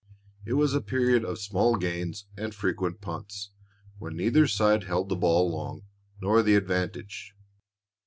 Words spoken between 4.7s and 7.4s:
held the ball long, nor the advantage.